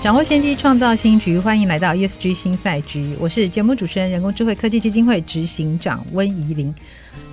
[0.00, 1.40] 掌握先机，创造新局。
[1.40, 6.72] 欢迎来到 ESG 新赛局，我是节目主持人、人工智慧科技基金会执行长温怡玲。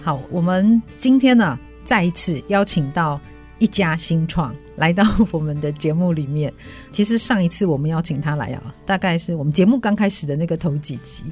[0.01, 3.21] 好，我们今天呢，再一次邀请到
[3.59, 6.51] 一家新创来到我们的节目里面。
[6.91, 11.23] 其实上一次我们邀请他来啊，大概是我们节目刚开始的那个头几集。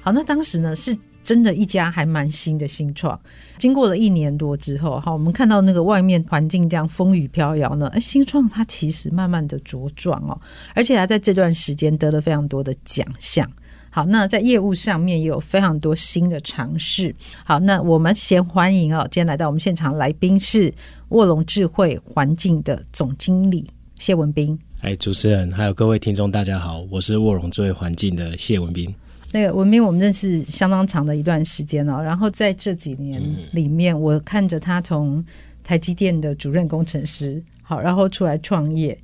[0.00, 0.96] 好，那当时呢是。
[1.26, 3.20] 真的一家还蛮新的新创，
[3.58, 10.40] 经过了一年多之后，哈，我们看到那个外面环境这样风雨飘摇呢，哎，新创它其实慢慢的茁壮哦，
[10.72, 13.50] 而且还在这段时间得了非常多的奖项。
[13.90, 17.12] 好，那在业务上面也有非常多新的尝试。
[17.44, 20.72] 好，那我们先欢迎哦，今天来到我们现场来宾是
[21.08, 23.66] 卧龙智慧环境的总经理
[23.98, 24.56] 谢文斌。
[24.82, 28.94] 哎，主持人还有各位听众，大家好，我是卧龙智慧环境的谢文斌。
[29.32, 32.02] 那个文彬，我们认识相当长的一段时间了。
[32.02, 33.20] 然后在这几年
[33.52, 35.24] 里面，我看着他从
[35.62, 38.96] 台积电的主任工程师，好，然后出来创业，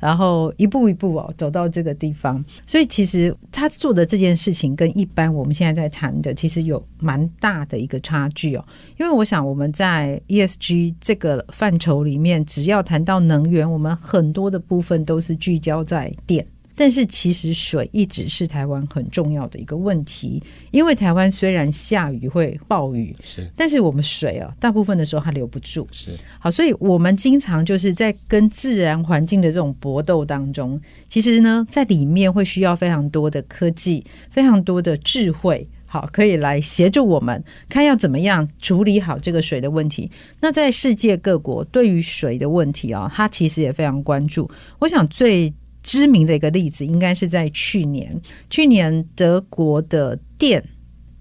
[0.00, 2.42] 然后一步一步哦走到这个地方。
[2.66, 8.64] 所以其实他做的这件事情，跟一般我们现在在谈的，其实有蛮大的一个差距哦。
[8.96, 16.44] 因为我想我们在 ESG 这个范畴里面，只要谈到能源，我们很多的部分都是聚焦在电。
[16.78, 20.40] 但是其实水一直是台湾很重要的一个问题，
[20.70, 26.16] 因为台湾虽然下雨会暴雨，是，但是我们水啊，大部分的时候它留不住，是。
[26.38, 40.08] 好，所以我们经常就是在跟自然环境的这种搏斗当中，其实呢，在里面会需要非常多的科技，非常多的智慧，好，可以来协助我们看要怎么样处理好这个水的问题。
[40.40, 44.48] 那在世界各国对于水的问题啊，它其实也非常关注。
[44.78, 45.52] 我想最
[45.88, 48.14] 知名的一个例子，应该是在去年。
[48.50, 50.62] 去年德国的电，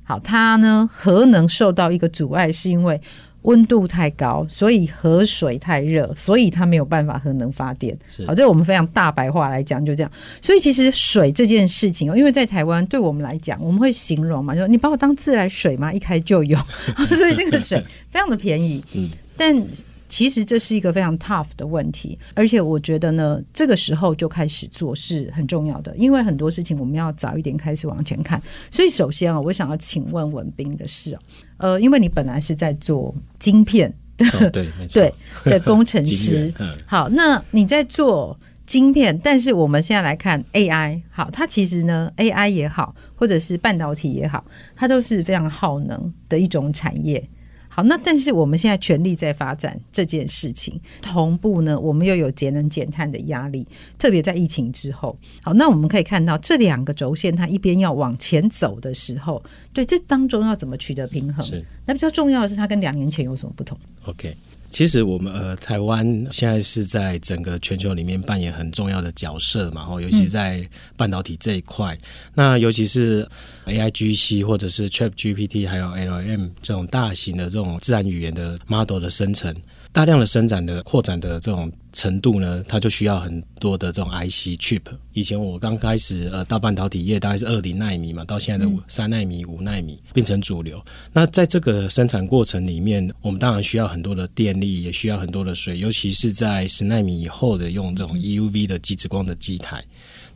[0.03, 2.99] 好，它呢核能受到一个阻碍，是因为
[3.43, 7.97] 温度太高，所以河水太热，所以它没有办法核能发电。
[8.25, 10.11] 好，这我们非常大白话来讲，就这样。
[10.41, 15.93] 所以其实水这件事情哦，因为在台湾对我们来讲，我们会形容嘛，就说你把我当自来水嘛？
[15.93, 16.59] 一开就有，
[17.15, 18.83] 所以这个水 非常的便宜。
[18.95, 19.65] 嗯，但。
[20.09, 28.41] 其实这是一个非常 tough 的问题，而且我觉得呢，这个时候就开始做是很重要的，因为很多事情我们要早一点开始往前看。
[28.71, 31.21] 所以首先啊，我想要请问文斌的是啊，
[31.57, 35.13] 呃，因为你本来是在做晶片的，哦、对，对
[35.43, 36.53] 的 工程师。
[36.85, 47.27] 好，那你在做晶片，但是我们现在来看 AI，好，它其实呢，AI 也好，或者是半导体也好，它都是非常耗能的一种产业。
[47.77, 53.67] 好，那但是我们现在全力在发展这件事情，同步呢，我们又有节能减碳的压力，
[53.99, 55.15] 特别在疫情之后。
[55.43, 59.43] 好，那我们可以看到这两个轴线，它一边要往前走的时候，
[59.75, 61.45] 对，这当中要怎么取得平衡？
[61.45, 61.63] 是。
[61.85, 64.35] 那比较重要的是，它跟两年前有什么不同？OK。
[64.69, 71.99] 其实我们呃，台湾现在是在整个全球里面扮演很重要的角色嘛，哦，尤其在半导体这一块，嗯、
[72.35, 73.27] 那尤其是
[73.65, 79.55] AIGC 或者是 ChatGPT 还有 LLM 这种大型的这种自然语言的 model 的生成。
[79.91, 84.81] 大量的生产的扩展的这种程度呢，它就需要很多的这种 IC chip。
[85.13, 90.83] 以前我刚开始呃大半导体业大概是二零纳米嘛，到现在的三纳米、五纳米变成主流。
[91.13, 99.83] 那在这个生产过程里面，我们当然需要很多的电力，也需要很多的水，尤其是在十纳米以后的用这种 EUV 的极紫光的机台，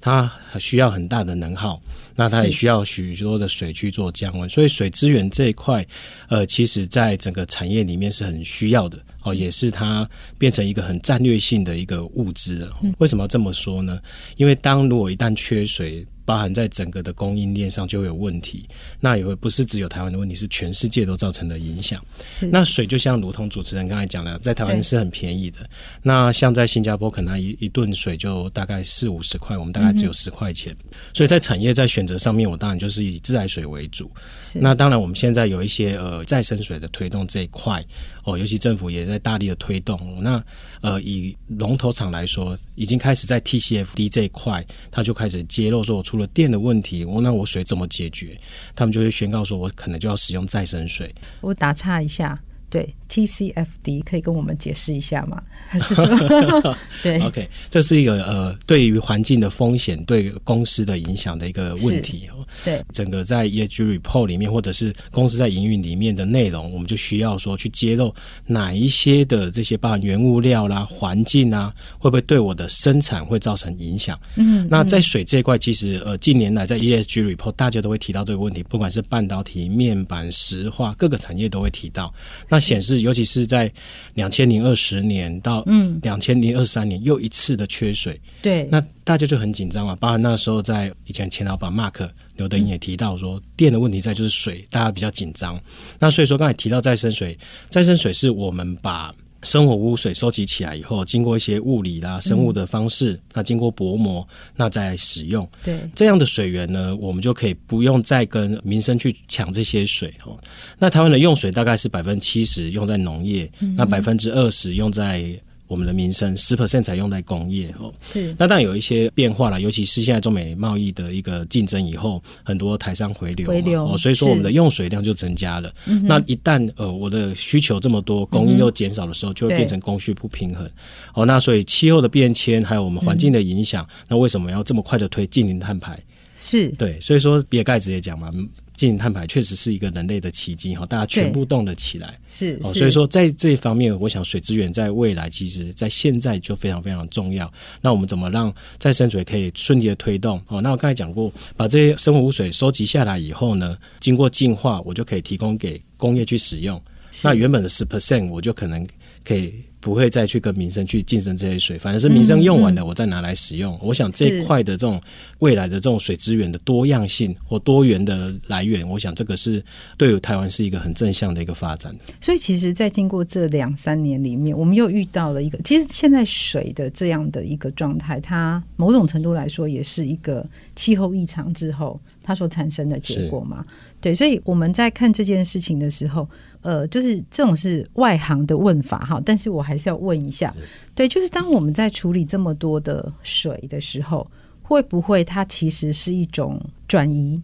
[0.01, 0.29] 它
[0.59, 1.79] 需要很大的能耗。
[2.13, 5.83] 那它也需要许多的水去做降温，所以水资源这一块，
[6.27, 10.07] 呃，其实在整个产业里面是很需要的哦，也是它
[10.37, 12.77] 变成一个很战略性的一个物资了。
[12.97, 13.97] 为什么要这么说呢？
[14.35, 18.67] 因为当如果一旦缺水，包含在整个的供应链上就会有问题，
[18.99, 22.03] 那也会不是只有台湾的问题，是全世界都造成的影响。
[22.29, 25.59] 是，那水就像如同主持人刚才讲的，在台湾是很便宜的。
[26.01, 30.75] 那像在新加坡，可能一一顿水就大概四五十块，我们大概只有十块钱。
[30.83, 30.89] 嗯。
[31.13, 34.09] 所以在产业在选择上面，我当然就是以自来水为主。
[34.39, 37.83] 是，那当然我们现在有一些呃再生水的推动这一块。
[38.23, 39.99] 哦，尤其政府也在大力的推动。
[40.21, 40.43] 那
[40.81, 48.39] 呃，以龙头厂来说，已经开始在 TCFD 这一块，它就开始揭露说，我出了电的问题，我那我水怎么解决？
[48.73, 51.13] 他们就会宣告说，我可能就要使用再生水。
[51.41, 52.37] 我打岔一下，
[52.69, 55.43] 对 TCFD 可以跟我们解释一下吗？
[55.67, 56.77] 还是什么？
[57.03, 62.47] 对，OK，这是一个呃，对于环境的风险对公司的影响的一个问题哦。
[62.63, 68.13] 对，整个在 ESG report 里面，或者是公司在营运里面的内容，我们就需要说去揭露
[68.45, 74.17] 哪一些的这些包含原物料啦、环境啊，会不会对我的生产会造成影响？
[74.35, 82.13] 嗯，那在水这一块，其实呃，近年来在 ESG report 大家都会提到这个问题，不管是半导体、面板、石化，各个产业都会提到。
[82.47, 83.71] 那显示，尤其是在
[84.13, 89.95] 两千零二十年到嗯两千零二十三年又一次的缺水，对，那大家就很紧张嘛。
[89.97, 95.59] 包含那时候在以前前老板 Mark 刘德英也提到说，电的问题在就是水，大家比较紧张。
[95.99, 97.37] 那所以说刚才提到再生水，
[97.69, 99.13] 再生水是我们把。
[99.43, 105.47] 生活污水收集起来以后，经过一些物理啦、生物的方式，嗯、那经过薄膜，那再来使用。
[105.63, 110.37] 对，这样的水源呢，我们就可以不用再跟民生去抢这些水哦。
[110.77, 115.39] 那台湾的用水大概是百分之七十用在农业，嗯、那百分之二十用在。
[115.71, 118.35] 我们的民生十 percent 才用在工业哦，是。
[118.37, 125.73] 那当然有一些变化了，尤其是现在中美贸易的一个竞争以后，很多台商回流，回流哦，所以说我们的用水量就增加了。
[126.03, 130.69] 那一旦呃我的需求这么多，供应又减少的时候，就会变成供需不平衡。
[131.13, 135.97] 哦，那所以气候的变迁还有我们环境的影响，那为什么要这么快的推近零碳排？
[136.41, 138.29] 是对，所以说比尔盖茨也讲嘛。
[138.73, 147.51] 净零碳排确实是一个人类的奇迹哈，大家全部动了起来，是哦，所以说在这一方面，我想水资源在未来，其实在现在就非常非常重要。
[147.79, 150.41] 那我们怎么让再生水可以顺利的推动？
[150.47, 156.81] 哦，那我刚才讲过，把这些生活污水收集下来以后呢，经过净化，我就可以提供给工业去使用。
[157.23, 158.87] 那原本的十 percent，我就可能
[159.23, 159.63] 可以。
[159.81, 163.73] 不会再去跟民生去竞争这些水，反正是民生用完了，我再拿来使用。
[163.73, 165.01] 嗯嗯、我想这一块的这种
[165.39, 169.65] 未来的这种水资源的多样性或多元的来源，我想这个是
[169.97, 171.91] 对于台湾是一个很正向的一个发展。
[172.21, 183.65] 所以，其实，在经过这两三年里面，我们又遇到了一个，其实现在水的这样的一个状态，它某种程度来说也是一个气候异常之后它所产生的结果嘛。
[183.99, 186.29] 对，所以我们在看这件事情的时候。
[186.61, 190.53] 呃，就是这种是外行的问法哈，但是我还是要问一下，
[190.93, 194.29] 对，就是当我们在处理这么多的水的时候，
[194.61, 197.41] 会不会它其实是一种转移？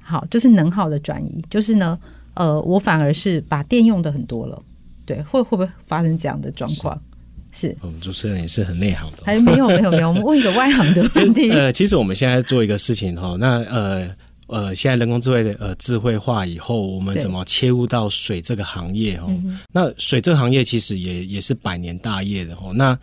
[0.00, 1.98] 好，就是能耗的转移，就是呢，
[2.34, 4.62] 呃，我反而是把电用的很多了，
[5.06, 7.00] 对，会会不会发生这样的状况？
[7.52, 11.50] 是，我们主持人也是很内行的，还没有没有没有，我们问一个外行的问题。
[11.56, 14.14] 呃，其实我们现在做一个事情哈，那呃。
[14.52, 19.24] 呃，现在人工智慧的呃智慧化以后，我们怎么切入到水这个行业哦？
[19.28, 22.72] 嗯、那水这个行业其实也也是百年大业的哦。
[22.74, 22.96] 那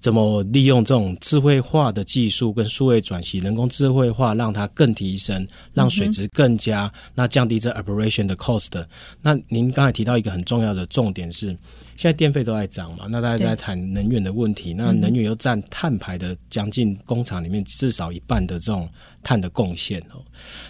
[0.00, 8.84] 怎么利用这种智慧化的技术跟数位转型，人工智慧化让它更提升，让水质更加，嗯、那降低这 operation 的 cost。
[9.22, 11.56] 那您刚才提到一个很重要的重点是。
[11.96, 18.88] 现在电费都在涨嘛，那大家在谈能源的问题，那能源又占碳排的将近工厂里面至少一半的这种
[19.22, 20.22] 碳的贡献哦。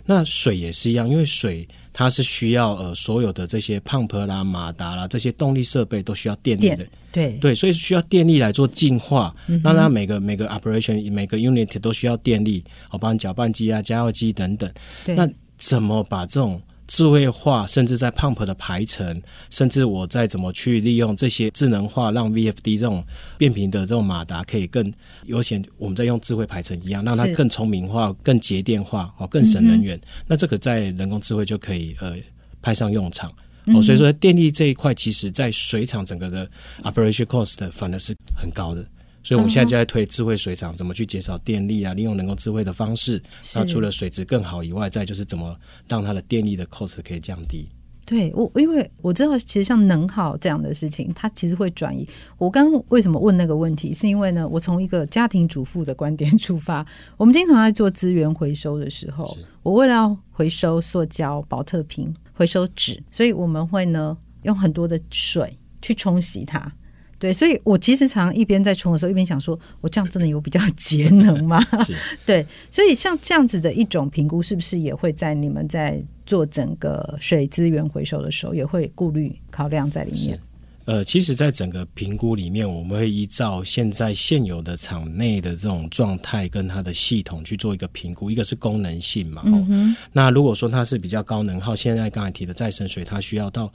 [0.04, 9.34] 那水也是一样，因为水它是需要呃所有的这些 pump 啦、马达啦这些动力设备都需要电力的，对对，所以需要电力来做净化。
[9.64, 14.70] 那它每个每个 operation 每个 unit 都需要电力，哦，包括搅拌机啊、加热机等等。
[15.06, 23.04] 那怎么把这种智慧化，甚至在 pump 的排程，甚至我再怎么去利用这些智能化，让 VFD 这种
[23.36, 24.92] 变频的这种马达可以更，
[25.24, 29.96] 尤其我们在用智慧排程一样，让它更聪明化、更节电化哦，更省能源。
[29.96, 32.16] 嗯、那这个在人工智慧就可以呃
[32.62, 33.32] 派上用场
[33.66, 33.82] 哦。
[33.82, 36.48] 所以说电力这一块，其实在水厂整个的
[36.82, 38.86] operation cost 反而是很高的。
[39.26, 41.92] 所以，我们现在就在推智慧水厂，怎么去减少电力啊？
[41.94, 43.20] 利用人工智慧的方式，
[43.56, 47.68] 那除了水质更好以外，再就是怎么让它的电力的 cost 可以降低。
[48.06, 52.08] 对我，因为我知道，其实像能耗这样的事情，它其实会转移。
[52.38, 56.86] 我刚为什么问那个问题，是因为呢，我从一个家庭主妇的观点出发，
[57.18, 66.72] 我们经常在做资源回收的时候，我为了要回收塑胶、保特瓶、回收纸，所以我们会呢用很多的水去冲洗它。
[67.18, 71.58] 对，所以我其实常常一边在冲的时候，一边想说，我这样真的有比较 节能吗？
[72.26, 80.38] 对，所以像这样子的一种评估，是不是也会在你们在做整个水资源回收的时候，也会顾虑考量在里面？
[80.84, 88.30] 呃，其实，在整个评估里面，我们会依照现在现有的厂内的这种状态跟它的系统去做一个评估。
[88.30, 93.72] 一个是功能性嘛，嗯哼，那如果说它是比较高能耗，现在刚才提的再生水，它需要到。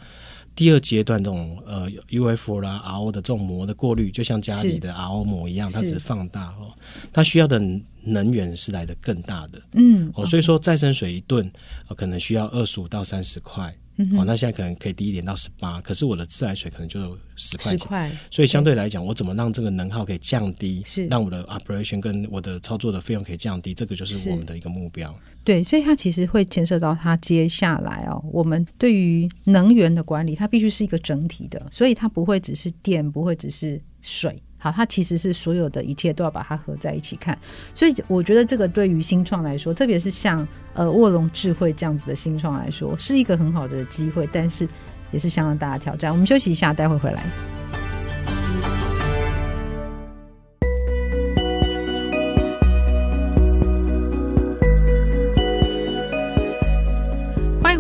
[0.54, 6.00] 第二阶段这种呃 UFO 啦 RO 的这种膜的过滤，就像家里的 RO 膜一样，它只是。
[6.02, 6.74] 放大哦，
[7.14, 7.62] 它需要的
[8.04, 11.50] 能源是来的更大的，嗯，哦，所以说再生水一吨，
[11.88, 21.06] 呃，可能需要二十五到三十块嗯、哦，那现在可能可以低一点到十八，可是我的自来水可能就十块钱，十块，所以相对来讲，我怎么让这个能耗可以降低，是。
[21.08, 24.32] 让我的 operation 跟我的操作的费用可以降低，这个就是。
[24.32, 25.14] 我们的一个目标。
[25.44, 34.42] 对，所以它其实会牵涉到它接下来哦，我们对于能源的管理，它必须是一个整体的，所以它不会只是电，不会只是水。
[34.62, 37.38] 好，它其实是所有的一切都要把它合在一起看，
[37.74, 44.68] 所以我觉得这个对于新创来说，特别是像呃卧龙智慧这样子的新创来说，是一个很好的机会，但是
[45.12, 46.12] 也是相当大的挑战。
[46.12, 47.61] 我们休息一下，待会回来。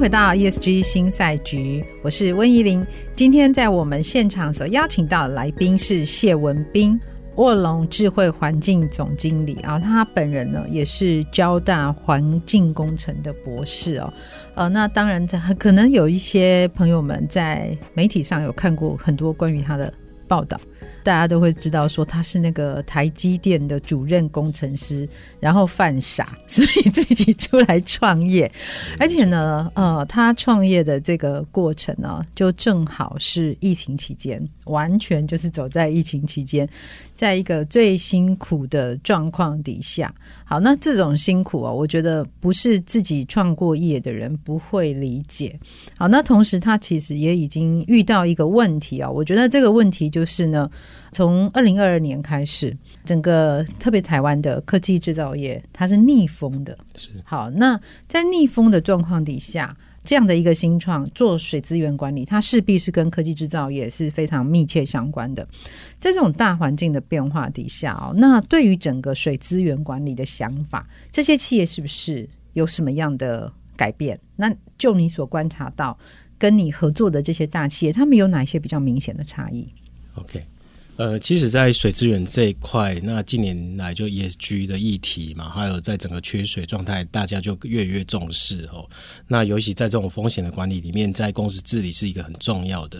[0.01, 2.83] 回到 ESG 新赛局，我是温怡玲。
[3.15, 6.99] 今天在我们现场所邀请到的来宾是谢文斌，
[7.35, 9.77] 卧龙智慧环境总经理啊。
[9.77, 14.11] 他本人呢也是交大环境工程的博士哦。
[14.55, 15.23] 呃，那当然，
[15.59, 19.93] 可能有一些朋友们在媒体上有看过很多关于他的
[20.27, 20.59] 报道。
[21.03, 25.07] 大家都会知道说他是那个台积电的主任工程师，
[25.39, 28.51] 然后犯傻， 所以自己出来创业。
[28.99, 36.67] 而且呢，呃，他创业的这个过程呢，就正好是疫情期间，完全就是走在疫情期间，
[37.21, 40.11] 在一个最辛苦的状况底下。
[40.43, 45.59] 好，那这种辛苦啊，我觉得不是自己创过业的人不会理解。
[45.95, 50.67] 好，那同时他其实也已经遇到一个问题啊，我觉得这个问题就是呢。
[51.13, 56.77] 从二零二二年开始，整个特别台湾的科技制造业，它是逆风的。
[56.95, 65.47] 是好，那在逆风的状况底下，这样的一个新创做水资源管理，它势必是跟科技制造业是非常密切相关的。
[65.99, 74.19] 在这种大环境的变化底下哦，那对于整个水资源管理的想法，这些企业是不是有什么样的改变？
[74.35, 75.97] 那就你所观察到，
[76.37, 79.67] 跟你合作的这些大企业，他们有哪些比较明显的差异
[80.15, 80.43] ？OK。
[80.97, 88.87] 呃，其实，在水资源这一块，那近年来就 ESG 的议题嘛，还有在整个缺水状态，大家就越来越重视哦。
[89.27, 92.99] 那尤其在这种风险的管理里面，在公司治理是一个很重要的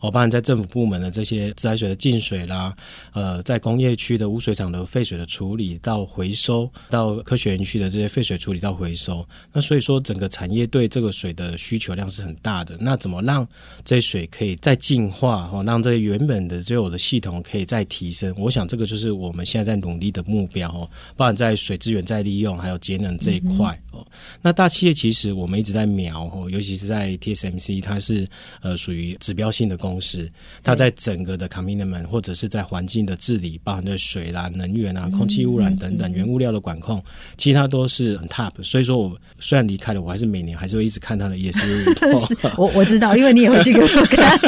[0.00, 0.10] 哦。
[0.10, 2.74] 包含在政府部门的这些自来水的进水啦，
[3.12, 12.78] 呃，在工业区的污水厂的废水的处理到回收，到科学园区的这些废水处理到回收，那所以说整个产业对这个水的需求量是很大的。
[12.80, 13.46] 那怎么让
[13.84, 20.90] 这些水可以再净化哦，让这原本的所有的系统可以再提升，我想这个就是我们现在在努力的目标哦。
[21.16, 24.04] 包含在水资源再利用，还有节能这一块哦。
[24.40, 28.26] 那大企业其实我们一直在瞄哦，尤其是在 TSMC，它是
[28.60, 30.28] 呃属于指标性的公司，
[30.64, 37.00] 它在整个的 commitment 或者是在环境的治理，包含的水啦、能源啊、空气污染等等原物料的管控，
[37.36, 38.50] 其他都是很 top。
[38.62, 42.52] 所以说我虽然离开了，我还是每年还是会一直看它的 ESG。
[42.58, 44.38] 我我知道，因为你也会这个 看，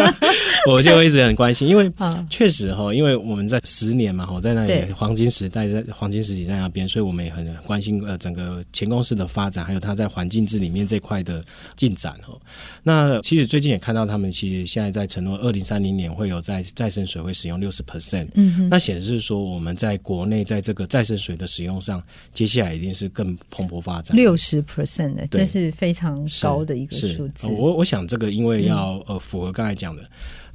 [0.69, 1.89] 我就会一直很关心，因为
[2.29, 2.74] 确实。
[2.75, 11.45] 哈，因为我们在十年嘛，哈，在那里黄金时代，在黄金时期在那边，所以我们也很关心呃整个前公司的发展，还有它在环境治理里面这块的
[11.77, 12.35] 进展哈。
[12.83, 18.29] 那其实最近也看到他们其实现在在承诺二零三零年会有在再生水会使用六十 percent，
[18.71, 22.03] 那显示说我们在国内在这个再生水的使用上，
[22.33, 24.17] 接下来一定是更蓬勃发展。
[24.17, 27.47] 六十 percent 的，这是非常高的一个数字。
[27.47, 30.03] 我我想这个因为要呃符合刚才讲的。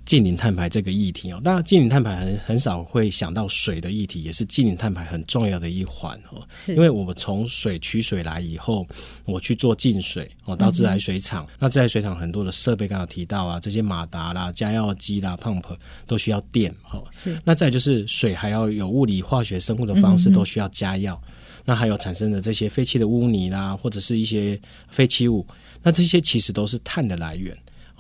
[0.10, 6.42] 净零碳排这个议题哦，当然净零碳排很很少会想到水的议题，也是近零碳排很重要的一环哦。
[6.58, 8.88] 是，因为我们从水取水来以后，
[9.24, 15.63] 我去做净水哦，到自来水厂，嗯、那自来水厂很多的设备刚刚提到啊，这些马达啦、加药机啦、pump
[16.08, 17.06] 都需要电哦。
[17.12, 21.34] 是，那再就是水还要有物理、化学、生物的方式都需要加药，嗯、
[21.66, 25.46] 那还有产生的这些废弃的污泥啦，或者是一些废弃物，
[25.84, 27.56] 那这些其实都是碳的来源。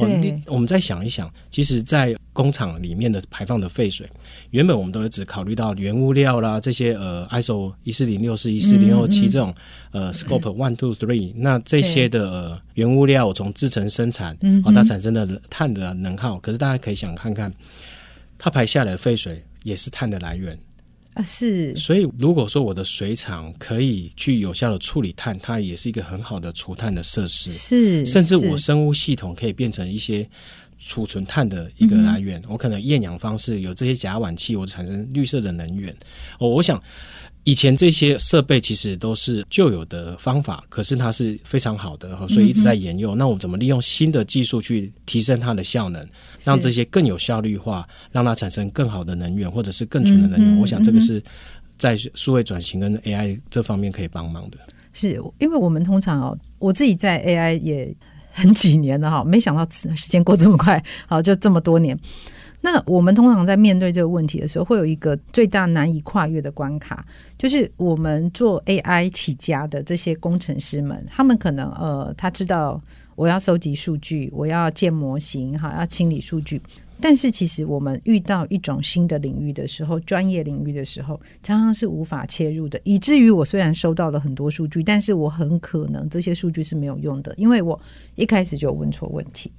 [0.07, 4.09] 对，我们再想一想，其实，在工厂里面的排放的废水，
[4.51, 9.53] 原本我们都是只考虑到原物料啦，这些呃，ISO 一四零六四一四零六七这种
[9.91, 17.51] 呃，scope one two three，那这些的、呃、原物料我从制成生产，哦，它产生的碳的能耗，可是大家可以想看看，
[18.37, 20.57] 它排下来的废水也是碳的来源。
[21.23, 27.51] 是，所以如果说我的水厂可以去有效的处理碳，它也是一个很好的除碳的设施。
[27.51, 30.27] 是，甚至我生物系统可以变成一些
[30.77, 32.39] 储存碳的一个来源。
[32.41, 35.93] 嗯、我可能厌氧方式有这些甲烷气，我产生绿色的能源。
[36.37, 36.81] 哦，我想。
[37.43, 43.15] 以前这些设备其实都是旧有的方法，可是它是非常好的，所以一直在沿用。
[43.15, 46.07] 嗯、那我们怎么利用新的技术去提升它的效能，
[46.43, 50.57] 让这些更有效率化，让它产生更好的能源，或者是更纯的能源？
[50.57, 51.21] 嗯、我想这个是
[51.77, 54.57] 在数位转型跟 AI 这方面可以帮忙的。
[54.93, 57.95] 是因为我们通常哦，我自己在 AI 也。
[58.31, 61.97] 很几年了哈，没想到时间过这么快，好，就这么多年。
[62.61, 67.05] 那我们通常在面对这个问题的时候，会有一个最大难以跨越的关卡，
[67.37, 72.81] 就是我们做 AI 起家的这些工程师们，他们可能呃，他知道
[73.15, 76.61] 我要收集数据，我要建模型，哈，要清理数据。
[77.01, 87.79] 但是其实我们遇到一种新的领域的时候，专业领域的时候，常常是无法切入的，以至于我虽然收到了很多数据，但是我很可能这些数据是没有用的，因为我
[88.15, 89.49] 一开始就问错问题。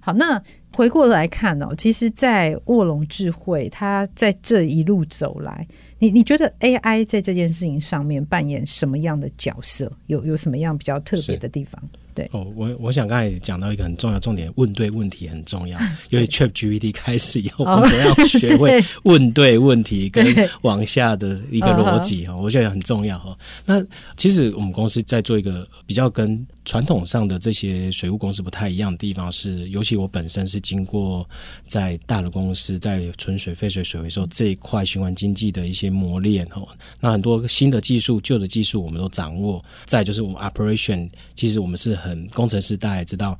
[0.00, 0.42] 好，那
[0.72, 5.66] 回过来看哦，其实，在卧龙智慧，它在这一路走来，
[5.98, 9.90] 你你觉得 AI 在这件事情上面扮演什么样的角色？
[10.06, 11.82] 有有什么样比较特别的地方？
[12.12, 15.78] 对哦，我我想刚才讲到一个很重要重点，问对问题很重要。
[16.10, 20.26] 因为 ChatGPT 开始以后，我们要学会问对问题跟
[20.62, 23.36] 往下的一个逻辑哦，我觉得很重要哈。
[23.64, 23.84] 那
[24.16, 31.28] 其实我们公司在做一个比较跟传统上的这些水务公司不太一样的地方是，尤其我本身是经过
[31.66, 36.66] 在大的公司在纯水、废水、水回收这一块循环经济的一些磨练哦。
[36.98, 39.64] 那很多新的技术、旧的技术我们都掌握。
[39.84, 42.00] 再就是我们 operation，其实我们是。
[42.00, 43.38] 很工程师，大家也知道，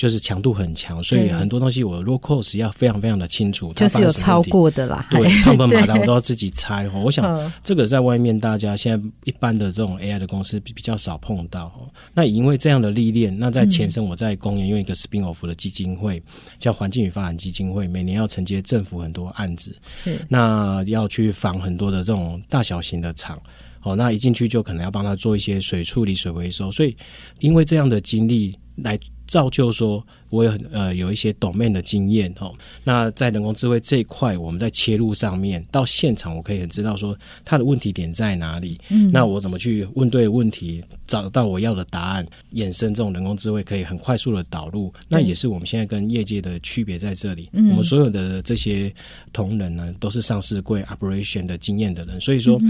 [0.00, 3.70] 就是强度很强，所以很多东西我 root cause 要非常非常的清楚。
[3.74, 6.88] 就是有超过的啦，对， 他们马达我都要自己拆。
[6.88, 11.70] 我想这个在外面大家现在一般的这种 AI 的公司比较少碰到。
[12.14, 16.22] 那因为这样的历练，那在前身我在公研用一个 spin off 的基金会
[16.58, 23.38] 叫环境与发展基金会，每年要承接政府很多案子，是那要去访很多的这种大小型的厂。
[23.82, 26.96] 哦，那一进去就可能要帮他做一些水处理、水回收，所以
[27.40, 28.98] 因为这样的经历来
[29.30, 30.04] 造就说。
[30.30, 38.78] 我有呃有一些 domain 的经验哦，那在人工智慧这一块，我们在切入上面到现场，我可以很知道说它的问题点在哪里。
[38.88, 44.92] 嗯，那我怎么去问对问题，找到我要的答案，衍生这种人工智慧可以很快速的导入。
[45.08, 47.48] 那也是我们现在跟业界的区别在这里。
[47.52, 48.92] 嗯，我们所有的这些
[49.32, 52.60] 同仁呢，都是上市柜 operation 的经验的人，所以说，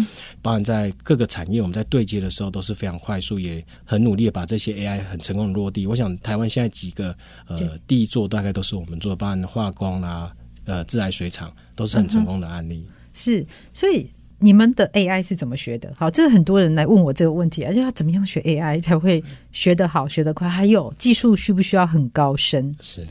[0.40, 5.86] 包含在各个产业，我们在对接的时候都是非常快速，也很努力的把这些 AI 很成功的落地。
[5.86, 7.14] 我想台湾现在几个。
[7.58, 10.32] 呃，第一座大概都是我们做，包含化工啦，
[10.64, 12.86] 呃，自来水厂都是很成功的案例。
[12.86, 15.92] 嗯、是，所以你们的 AI 是怎么学的？
[15.96, 20.48] 好，这是很多人来问我这个问题，而且要怎么样学 AI 才会学得好、学得快？
[20.48, 22.74] 还有技术需不需要很高深？
[22.80, 23.06] 是。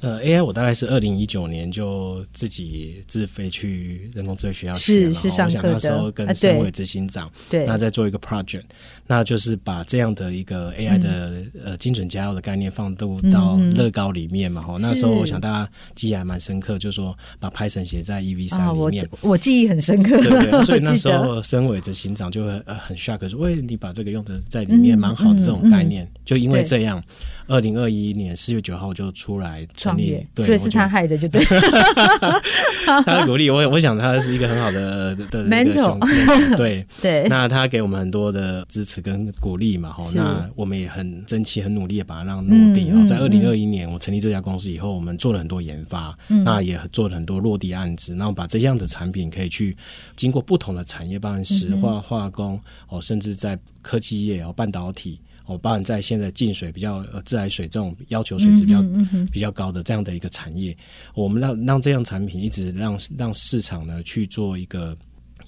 [0.00, 8.64] 呃，AI 我大概是二零一九年就自己自费去人工智慧学校学，是是，然后我想那时候跟身为执行长，对，那在做一个 project，
[9.06, 14.60] 那就是把这样的一个 AI 的、嗯、呃精准加药的概念放入到乐高里面嘛。
[14.60, 20.20] 哈、嗯，那时候我想大家记忆还蛮深刻，就是说把 Python 写在 EV 三里面，我，我记忆很深刻。
[20.20, 27.02] 对 对，所以那时候身为执行长就会呃很 shock，说喂，你把这个用的在里面蛮好的这种概念，就因为这样。
[27.48, 31.42] 二零二一年四月九号就出来成立，对，所以是他害的，就对。
[32.86, 37.26] 他的鼓励，我我想他是一个很好的的 mentor，对 对。
[37.28, 42.88] 那他给我们很多的支持跟鼓励嘛，哈，那我们也很争气、很努力的把它让落地。
[42.88, 49.76] 然后在二零二一年我成立这家公司以后，我们做了很多研发，那也做了很多落地案子，然后把这样的产品可以去
[50.14, 55.20] 经过不同的产业，包含石化、化工哦，甚至在科技业哦，半导体。
[55.46, 58.84] 哦，包含在现在净水比较呃自来水这种要求水质比较
[59.32, 60.76] 比较高的这样的一个产业，
[61.14, 64.96] 我们让让这样产品一直让让市场呢去做一个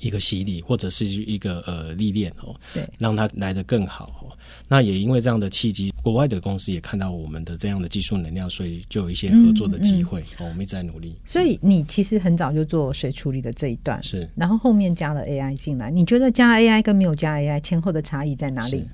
[0.01, 4.31] 一个洗礼或者是一个呃历练哦，对，让它来得更好哦。
[4.69, 10.47] 那也因为这样的契机，国外的公司也看到我们的这样的技术能量，所以就有一些合作的机会哦。
[10.47, 11.19] 我们一直在努力。
[11.25, 18.87] 所以你其实很早就做水处理的这一段是，然后后面加了 AI 进来，你觉得加 AI 跟没有加 AI 前后的差异在哪里？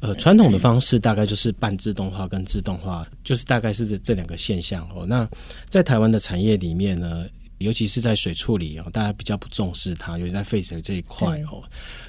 [0.00, 5.04] 呃，传统的方式大概就是半自动化跟自动化，就是大概是这这两个现象哦。
[5.06, 5.28] 那
[5.68, 7.26] 在台湾的产业里面呢，
[7.58, 11.62] 尤其是在水处理哦，大家比较不重视它，尤其在废水这一块哦。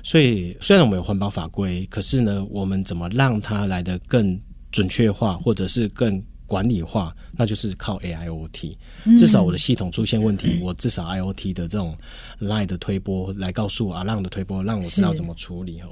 [0.04, 4.40] 所以虽然我们有环保法规，可是呢，我们怎么让它来的更
[4.72, 8.78] 准确化，或者是更管理化，那就是靠 AIoT。
[9.18, 11.98] 至少我的系统出现问题，我至少 IoT 的这种
[12.40, 15.90] line 的推波来告诉我，alarm 的推波，让我知道怎么处理哦。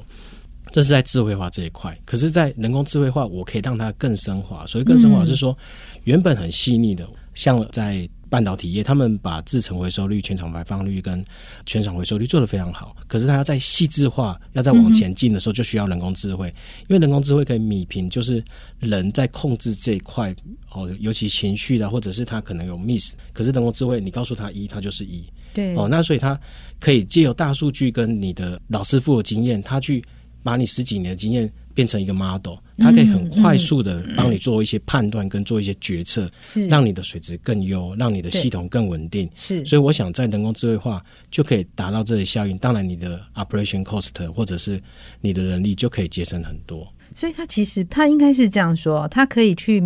[0.78, 4.64] 这是在智慧化这一块，可是，在人工智慧化，我可以让它更升华。
[4.68, 5.58] 所以，更升华是说，
[6.04, 11.26] 原本很细腻的，像在半导体业，他们把制成回收率、全场排放率跟
[11.66, 12.96] 全场回收率做得非常好。
[13.08, 16.54] 可是，它要在细致化、要再往前进的时候，就需要人工智慧，
[16.88, 18.44] 因为人工智慧可以米平，就是
[18.80, 20.32] 人在控制这一块
[20.70, 23.16] 哦，尤其情绪的，或者是他可能有 miss。
[23.34, 25.28] 可是，人工智慧，你告诉他一，他就是一。
[25.56, 26.40] 对哦，那所以他
[26.80, 30.04] 可以借由大数据跟你的老师傅的经验，他去。
[30.48, 39.30] 把你十几年的经验变成一个 model，它可以很快速的帮你做一些判断跟做一些决策，是让你的水质更优，让你的系统更稳定。
[39.36, 42.58] 是，所以我想在人工智慧化就可以达到这些效应。
[42.60, 44.82] 当然，你的 operation cost 或者是
[45.20, 46.88] 你的人力就可以节省很多。
[47.14, 49.82] 所以它其实它应该是这样说，它可以去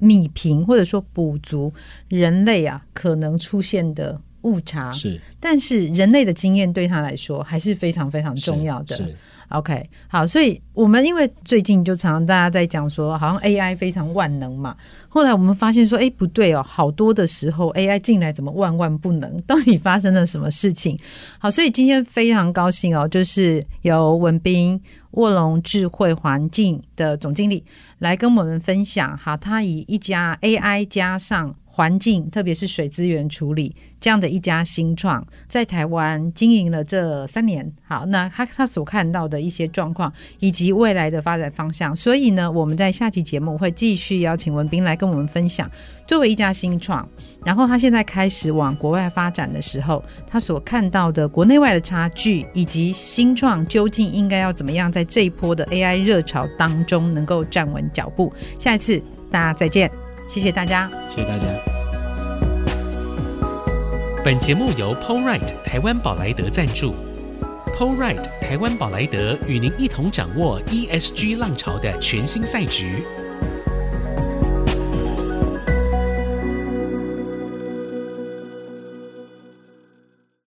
[0.00, 1.72] 弭平或者说补足
[2.08, 4.92] 人类啊可能出现的误差。
[4.92, 9.16] 是，但是人类的经验对他来说还是非常非常重要的。
[9.50, 14.76] OK，好，所以我们因为最近就常常大家在讲说，好像 AI 非常万能嘛。
[15.08, 19.40] 后来我们发现说，哎，不对哦，好多的时候 AI 进来怎么万万不能？
[19.42, 20.98] 到底发生了什么事情？
[21.38, 24.80] 好，所以今天非常高兴哦，就是由文彬
[25.12, 27.64] 卧龙智慧环境的总经理
[27.98, 29.16] 来跟我们分享。
[29.16, 37.68] 好，他以一家 AI 加上环境，特别是水资源处理这样的一家新创，在台湾经营了这三年。
[37.82, 41.94] 好，那他他所看到的一些状况，以及未来的发展方向。
[41.96, 45.68] 所以呢，我们在下期节目会继续邀请文彬来跟我们分享，
[46.06, 47.08] 作为一家新创，
[47.44, 58.32] 然后他现在开始往国外发展的时候，他所看到的国内外的差距，以及新创究竟应该要怎么样在这一波的 AI 热潮当中能够站稳脚步。
[58.60, 60.03] 下一次大家再见。
[60.26, 61.46] 谢谢大家，谢谢大家。
[64.24, 66.94] 本节目由 PowerRight 台湾宝莱德赞助
[67.76, 73.04] ，PowerRight 台湾宝莱德与您一同掌握 ESG 浪潮的全新赛局。